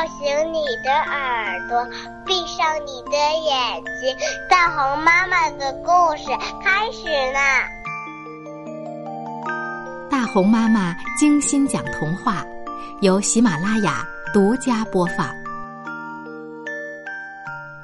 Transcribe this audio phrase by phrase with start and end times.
[0.00, 1.86] 叫醒你的耳朵，
[2.24, 4.16] 闭上你的眼睛。
[4.48, 6.24] 大红妈妈的故事
[6.64, 7.68] 开始啦！
[10.10, 12.42] 大红妈妈精心讲童话，
[13.02, 14.02] 由喜马拉雅
[14.32, 15.28] 独家播放。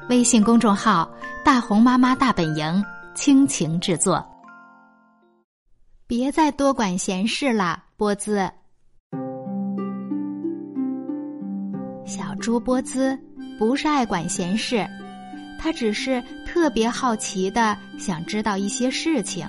[0.08, 1.06] 微信公众号
[1.44, 2.82] “大红妈妈大本营”
[3.14, 4.24] 倾情制作。
[6.06, 8.50] 别再多管闲事了，波兹。
[12.06, 13.18] 小猪波兹
[13.58, 14.86] 不是爱管闲事，
[15.58, 19.44] 他只是特别好奇的想知道一些事情。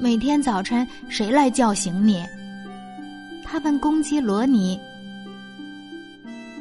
[0.00, 2.24] 每天早晨谁来叫醒你？
[3.44, 4.80] 他问公鸡罗尼。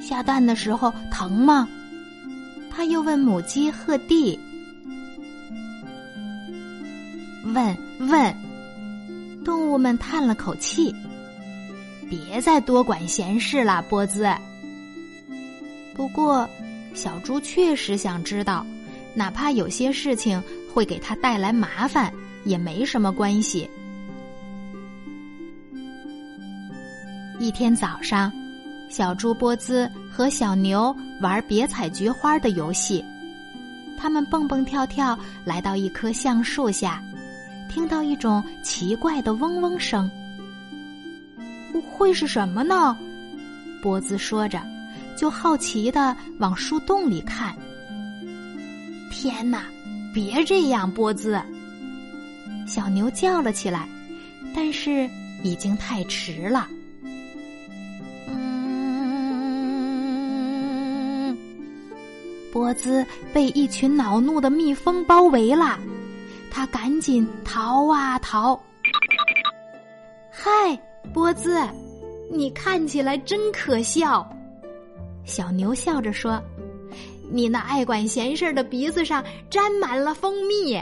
[0.01, 1.67] 下蛋的时候疼吗？
[2.69, 4.37] 他又问母鸡鹤蒂。
[7.45, 8.35] 问问，
[9.45, 10.93] 动物们叹了口气。
[12.09, 14.27] 别再多管闲事了，波兹。
[15.95, 16.47] 不过，
[16.93, 18.65] 小猪确实想知道，
[19.13, 20.41] 哪怕有些事情
[20.73, 22.11] 会给他带来麻烦，
[22.43, 23.69] 也没什么关系。
[27.39, 28.31] 一天早上，
[28.89, 33.03] 小猪波兹和小牛玩别采菊花的游戏，
[33.97, 37.03] 他们蹦蹦跳跳来到一棵橡树下，
[37.69, 40.09] 听到一种奇怪的嗡嗡声。
[41.81, 42.97] 会是什么呢？
[43.81, 44.61] 波兹说着，
[45.15, 47.55] 就好奇的往树洞里看。
[49.11, 49.65] 天哪，
[50.13, 51.41] 别这样，波兹！
[52.67, 53.87] 小牛叫了起来，
[54.53, 55.09] 但是
[55.43, 56.67] 已经太迟了。
[58.27, 58.97] 嗯，
[62.51, 65.79] 波兹被一群恼怒的蜜蜂包围了，
[66.51, 68.61] 他赶紧逃啊逃！
[70.29, 70.49] 嗨，
[71.13, 71.59] 波兹！
[72.31, 74.27] 你看起来真可笑，
[75.25, 76.41] 小牛笑着说
[77.31, 80.81] ：“你那爱管闲事的鼻子上沾满了蜂蜜。”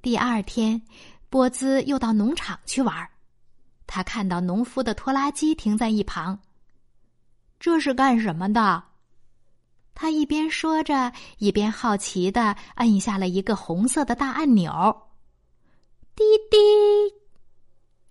[0.00, 0.80] 第二天，
[1.28, 3.08] 波兹又到农场去玩，
[3.86, 6.38] 他看到农夫的拖拉机停在一旁。
[7.58, 8.82] 这是干什么的？
[9.94, 15.02] 他一边说着，一边好奇的按下了一个红色的大按钮。
[16.16, 16.56] 滴滴，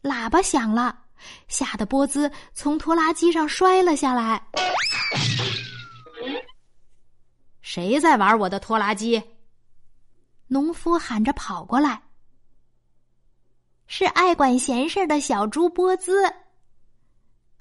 [0.01, 1.05] 喇叭响了。
[1.47, 4.41] 吓得波兹从拖拉机上摔了下来。
[7.61, 9.21] 谁在玩我的拖拉机？
[10.47, 12.01] 农夫喊着跑过来。
[13.87, 16.23] 是爱管闲事的小猪波兹。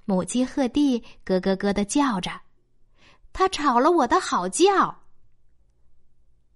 [0.04, 2.30] 母鸡鹤蒂咯咯咯的叫着，
[3.32, 4.66] 它吵了我的好觉。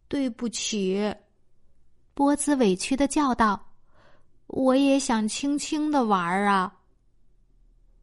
[0.09, 1.15] 对不起，
[2.15, 3.64] 波兹委屈的叫道
[4.47, 6.73] ：“我也想轻轻的玩啊。”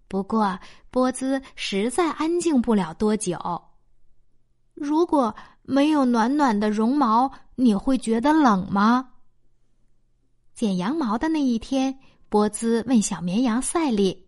[0.07, 0.59] 不过，
[0.89, 3.39] 波兹实在安静不了多久。
[4.73, 9.09] 如果没有暖暖的绒毛，你会觉得冷吗？
[10.53, 11.97] 剪羊毛的那一天，
[12.27, 14.27] 波兹问小绵羊赛利：“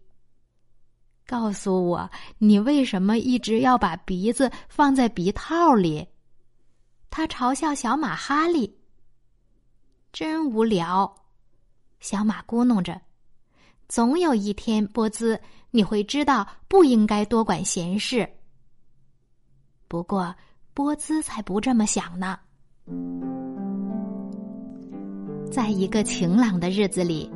[1.28, 6.07] 告诉我，你为什么一直要把鼻子放在鼻套里？”
[7.09, 8.79] 他嘲笑小马哈利
[10.13, 11.13] ：“真无聊。”
[12.03, 13.00] 小马咕哝着
[13.88, 15.40] ：“总有一天，波兹。”
[15.75, 18.30] 你会知道不应该多管闲事。
[19.88, 20.36] 不过
[20.72, 22.38] 波兹才不这么想呢。
[25.52, 27.31] 在一个晴朗的日子里，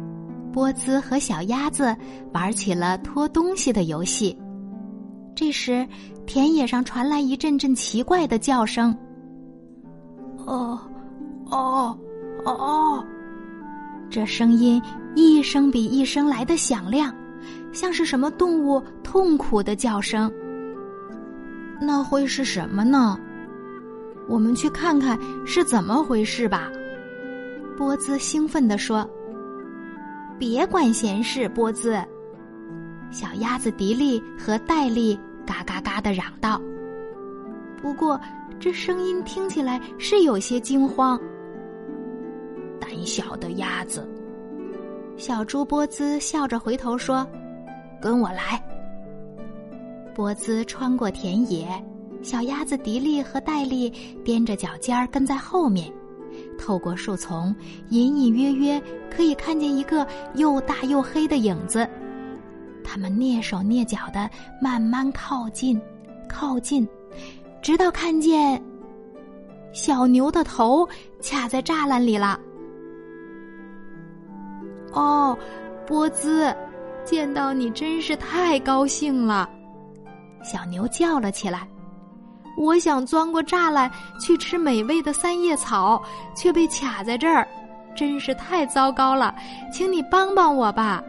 [0.54, 1.98] 波兹和小鸭子
[2.32, 4.38] 玩起了拖东西的游戏。
[5.36, 5.88] 这时，
[6.28, 8.96] 田野上传来一阵阵奇怪的叫声。
[10.46, 10.80] 哦，
[11.50, 11.98] 哦，
[12.46, 13.08] 哦哦！
[14.10, 14.82] 这声音
[15.16, 17.14] 一声比一声来的响亮。
[17.72, 20.32] 像是什么动物痛苦的叫声，
[21.80, 23.20] 那会是什么呢？
[24.28, 26.72] 我们去看看是怎么回事吧。
[27.78, 29.08] 波兹兴奋地说
[30.40, 31.98] ：“别管闲事，波兹。”
[33.12, 36.60] 小鸭子迪丽和戴丽嘎嘎嘎的嚷道。
[37.82, 38.20] 不过
[38.60, 41.20] 这声音听起来是有些惊慌。
[42.98, 44.10] 你小的鸭子，
[45.18, 47.28] 小猪波兹笑着回头说。
[48.02, 48.60] 跟我来。
[50.16, 51.68] 波兹穿过田野，
[52.24, 53.92] 小鸭子迪丽和戴丽
[54.26, 55.94] 踮着脚尖儿跟在后面。
[56.58, 57.56] 透过树丛，
[57.90, 61.88] 隐隐约约可以看见一个又大又黑的影子。
[62.84, 64.28] 他们蹑手蹑脚的
[64.60, 65.80] 慢慢靠近，
[66.28, 66.88] 靠近，
[67.62, 68.60] 直到看见
[69.72, 70.88] 小牛的头
[71.22, 72.40] 卡在栅栏里了。
[74.94, 75.38] 哦，
[75.86, 76.56] 波兹。
[77.06, 79.50] 见到你真是太高兴了。”
[80.44, 81.66] 小牛叫了起来
[82.60, 83.90] ：“我想钻过栅栏
[84.20, 86.04] 去吃美味的三叶草，
[86.36, 87.48] 却被卡在这儿，
[87.96, 89.34] 真是太糟糕了，
[89.72, 91.02] 请你帮帮我吧。”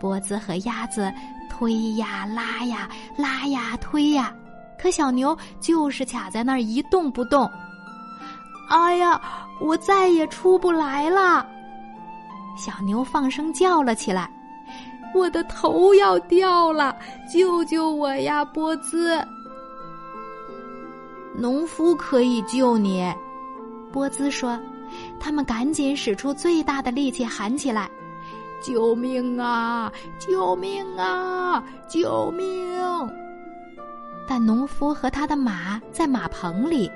[0.00, 1.12] 波兹和鸭子
[1.48, 4.34] 推呀拉呀拉呀推呀，
[4.76, 7.48] 可小牛就是卡在那儿一动不动。
[8.68, 9.20] 哎呀，
[9.60, 11.46] 我再也出不来了！
[12.64, 14.30] 小牛放声叫了起来
[15.12, 16.96] ：“我的头要掉了，
[17.28, 19.20] 救救我呀，波兹！”
[21.36, 23.12] 农夫可以救你，
[23.92, 24.56] 波兹说。
[25.18, 27.90] 他们赶紧使出最大的力气喊起来。
[28.62, 29.92] 救命啊！
[30.20, 31.64] 救命啊！
[31.88, 32.48] 救命！
[34.28, 36.88] 但农夫和他的马在马棚里，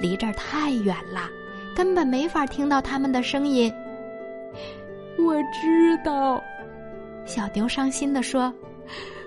[0.00, 1.28] 离这儿太远了，
[1.76, 3.70] 根本没法听到他们的声音。
[5.24, 6.42] 我知道，
[7.24, 8.52] 小丢伤心地说：“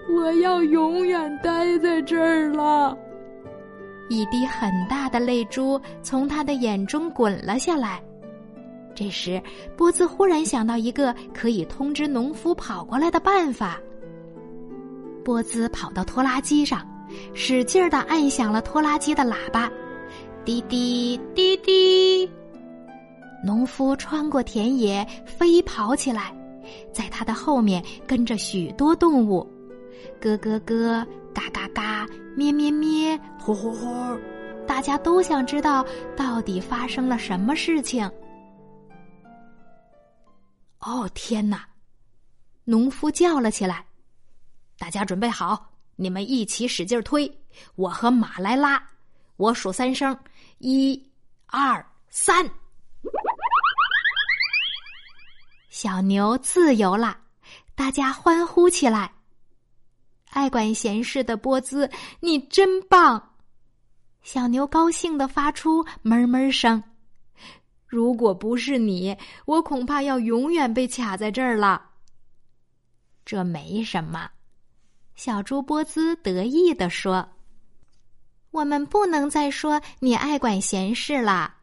[0.09, 2.97] 我要永远待在这儿了。”
[4.09, 8.01] 一滴很大的泪珠从他的眼中滚了下来。
[8.93, 9.41] 这时，
[9.75, 13.79] 波兹忽然想到一个可以通知农夫跑过来的办法。
[15.23, 16.85] 波兹跑到拖拉机上，
[17.33, 19.71] 使劲儿的按响了拖拉机的喇叭，
[20.45, 22.29] 滴滴滴滴。
[23.43, 26.33] 农夫穿过田野，飞跑起来，
[26.93, 29.45] 在他的后面跟着许多动物，
[30.21, 32.07] 咯咯咯，嘎嘎嘎，
[32.37, 33.87] 咩咩咩，呼呼呼。
[34.65, 35.85] 大家都想知道
[36.15, 38.09] 到底发生了什么事情。
[40.79, 41.65] 哦天哪！
[42.63, 43.85] 农夫叫了起来
[44.79, 47.29] ：“大家准备好，你们一起使劲推，
[47.75, 48.81] 我和马来拉。
[49.35, 50.17] 我数三声，
[50.59, 51.11] 一、
[51.47, 52.49] 二、三。”
[55.73, 57.17] 小牛自由了，
[57.73, 59.11] 大家欢呼起来。
[60.29, 61.89] 爱管闲事的波兹，
[62.19, 63.31] 你真棒！
[64.21, 66.83] 小牛高兴的发出哞哞声。
[67.87, 71.83] 如果不是你，我恐怕要永远被卡在这儿了。
[73.25, 74.29] 这没什么，
[75.15, 77.27] 小猪波兹得意地说
[78.51, 81.55] ：“我们不能再说你爱管闲事了。”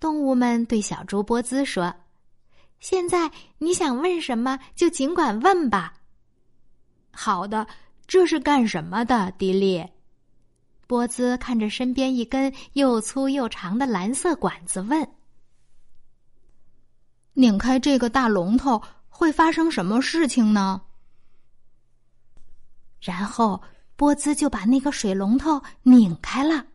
[0.00, 1.94] 动物们对小猪波兹说
[2.84, 5.94] ：“现在你想问什么，就尽管问吧。”
[7.10, 7.66] 好的，
[8.06, 9.82] 这是干什么的，迪丽？
[10.86, 15.08] 波兹看着身边一根又粗又长的蓝色管子问。
[17.32, 20.82] 拧开这个大龙头会发生什么事情呢？
[23.00, 23.62] 然后
[23.96, 26.66] 波兹就把那个水龙头拧开了。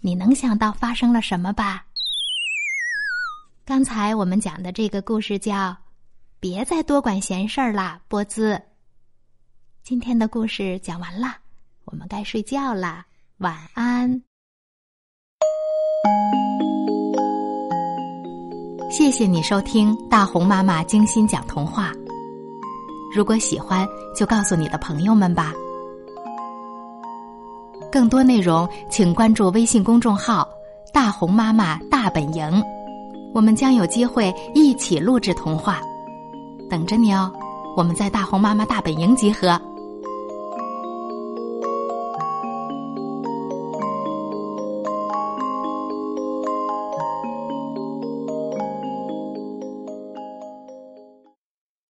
[0.00, 1.84] 你能想到发生了什么吧？
[3.68, 5.54] 刚才我们讲的这个故事叫
[6.40, 8.58] 《别再多管闲事儿啦》，波兹。
[9.82, 11.36] 今天的故事讲完了，
[11.84, 13.04] 我们该睡觉啦，
[13.36, 14.22] 晚安。
[18.90, 21.92] 谢谢你收听大红妈妈精心讲童话。
[23.14, 23.86] 如果喜欢，
[24.16, 25.52] 就告诉你的朋友们吧。
[27.92, 30.48] 更多内容请关注微信公众号
[30.90, 32.64] “大红妈妈大本营”，
[33.34, 35.80] 我们将有机会一起录制童话，
[36.68, 37.32] 等着你哦。
[37.76, 39.60] 我们在大红妈妈大本营集合。